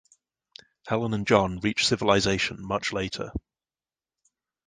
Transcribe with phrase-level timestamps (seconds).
[0.87, 3.31] Helen and John reach civilization much later.